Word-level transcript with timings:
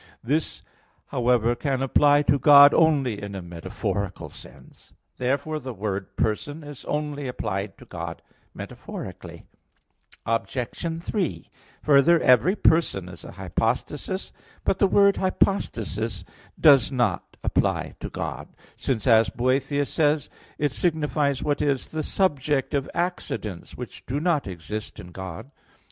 This, 0.23 0.63
however, 1.09 1.53
can 1.53 1.83
apply 1.83 2.23
to 2.23 2.39
God 2.39 2.73
only 2.73 3.21
in 3.21 3.35
a 3.35 3.41
metaphorical 3.43 4.31
sense. 4.31 4.93
Therefore 5.17 5.59
the 5.59 5.75
word 5.75 6.15
"person" 6.17 6.63
is 6.63 6.83
only 6.85 7.27
applied 7.27 7.77
to 7.77 7.85
God 7.85 8.23
metaphorically. 8.51 9.45
Obj. 10.25 10.57
3: 11.03 11.51
Further, 11.83 12.19
every 12.19 12.55
person 12.55 13.09
is 13.09 13.23
a 13.23 13.33
hypostasis. 13.33 14.33
But 14.63 14.79
the 14.79 14.87
word 14.87 15.17
"hypostasis" 15.17 16.23
does 16.59 16.91
not 16.91 17.37
apply 17.43 17.93
to 17.99 18.09
God, 18.09 18.47
since, 18.75 19.05
as 19.05 19.29
Boethius 19.29 19.91
says 19.91 20.29
(De 20.29 20.29
Duab. 20.29 20.31
Nat.), 20.31 20.65
it 20.65 20.71
signifies 20.71 21.43
what 21.43 21.61
is 21.61 21.89
the 21.89 22.01
subject 22.01 22.73
of 22.73 22.89
accidents, 22.95 23.77
which 23.77 24.03
do 24.07 24.19
not 24.19 24.47
exist 24.47 24.99
in 24.99 25.11
God. 25.11 25.51